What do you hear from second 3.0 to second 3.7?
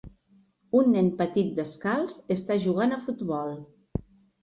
futbol.